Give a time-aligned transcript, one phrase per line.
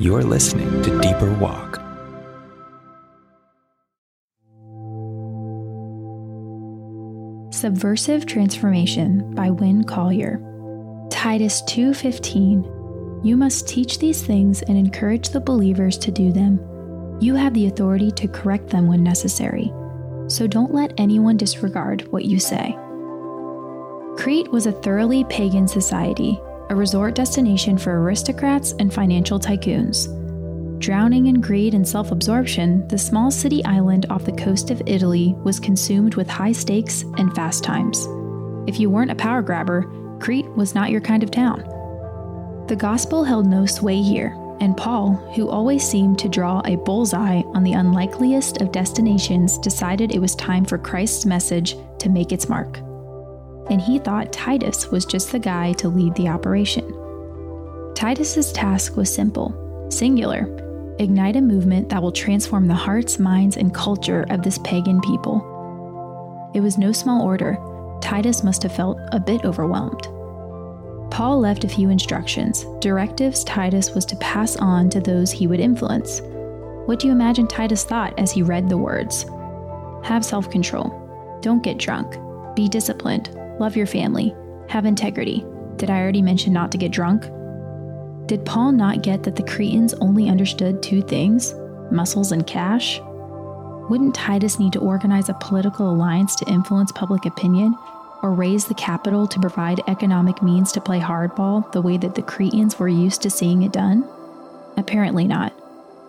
[0.00, 1.80] You're listening to Deeper Walk.
[7.52, 10.40] Subversive Transformation by Winn Collier.
[11.10, 12.64] Titus 2:15
[13.24, 16.60] You must teach these things and encourage the believers to do them.
[17.18, 19.72] You have the authority to correct them when necessary.
[20.28, 22.78] So don't let anyone disregard what you say.
[24.16, 26.40] Crete was a thoroughly pagan society,
[26.70, 30.08] a resort destination for aristocrats and financial tycoons.
[30.78, 35.34] Drowning in greed and self absorption, the small city island off the coast of Italy
[35.44, 38.06] was consumed with high stakes and fast times.
[38.68, 41.64] If you weren't a power grabber, Crete was not your kind of town.
[42.68, 47.42] The gospel held no sway here, and Paul, who always seemed to draw a bullseye
[47.54, 52.48] on the unlikeliest of destinations, decided it was time for Christ's message to make its
[52.48, 52.80] mark.
[53.70, 56.94] And he thought Titus was just the guy to lead the operation.
[57.94, 60.46] Titus's task was simple, singular
[60.98, 66.50] ignite a movement that will transform the hearts, minds, and culture of this pagan people.
[66.54, 67.56] It was no small order.
[68.00, 70.08] Titus must have felt a bit overwhelmed.
[71.10, 75.60] Paul left a few instructions, directives Titus was to pass on to those he would
[75.60, 76.20] influence.
[76.86, 79.24] What do you imagine Titus thought as he read the words?
[80.04, 81.38] Have self control.
[81.40, 82.16] Don't get drunk.
[82.54, 83.37] Be disciplined.
[83.58, 84.34] Love your family.
[84.68, 85.44] Have integrity.
[85.76, 87.24] Did I already mention not to get drunk?
[88.26, 91.54] Did Paul not get that the Cretans only understood two things
[91.90, 93.00] muscles and cash?
[93.88, 97.74] Wouldn't Titus need to organize a political alliance to influence public opinion
[98.22, 102.22] or raise the capital to provide economic means to play hardball the way that the
[102.22, 104.06] Cretans were used to seeing it done?
[104.76, 105.54] Apparently not.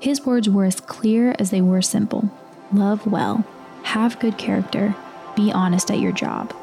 [0.00, 2.30] His words were as clear as they were simple
[2.72, 3.44] love well,
[3.82, 4.94] have good character,
[5.36, 6.54] be honest at your job.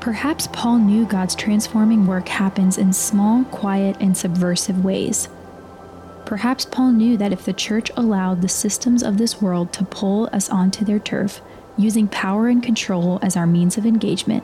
[0.00, 5.28] Perhaps Paul knew God's transforming work happens in small, quiet, and subversive ways.
[6.24, 10.30] Perhaps Paul knew that if the church allowed the systems of this world to pull
[10.32, 11.42] us onto their turf,
[11.76, 14.42] using power and control as our means of engagement,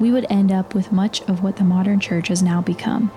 [0.00, 3.12] we would end up with much of what the modern church has now become.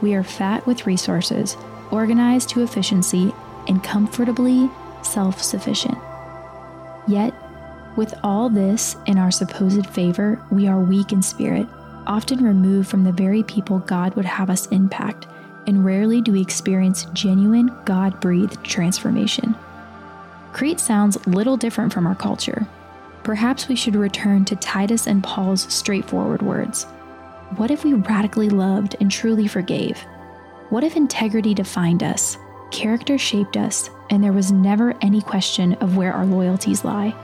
[0.00, 1.54] We are fat with resources,
[1.90, 3.32] organized to efficiency,
[3.68, 4.70] and comfortably
[5.02, 5.98] self sufficient.
[7.06, 7.34] Yet,
[8.00, 11.68] with all this in our supposed favor, we are weak in spirit,
[12.06, 15.26] often removed from the very people God would have us impact,
[15.66, 19.54] and rarely do we experience genuine, God breathed transformation.
[20.54, 22.66] Crete sounds little different from our culture.
[23.22, 26.84] Perhaps we should return to Titus and Paul's straightforward words.
[27.58, 29.98] What if we radically loved and truly forgave?
[30.70, 32.38] What if integrity defined us,
[32.70, 37.14] character shaped us, and there was never any question of where our loyalties lie?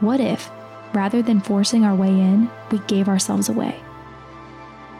[0.00, 0.48] What if,
[0.94, 3.72] rather than forcing our way in, we gave ourselves away?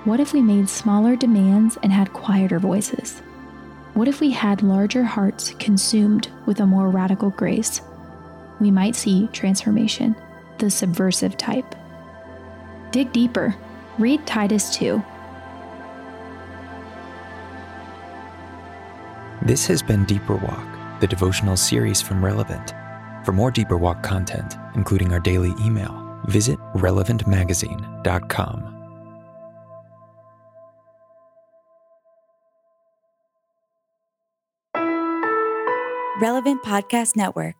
[0.05, 3.21] What if we made smaller demands and had quieter voices?
[3.95, 7.81] What if we had larger hearts consumed with a more radical grace?
[8.59, 10.17] We might see transformation,
[10.59, 11.77] the subversive type.
[12.91, 13.55] Dig deeper.
[13.99, 15.01] Read Titus 2.
[19.43, 22.75] This has been Deeper Walk, the devotional series from Relevant.
[23.25, 28.75] For more Deeper Walk content, including our daily email, visit relevantmagazine.com.
[36.21, 37.58] Relevant Podcast Network.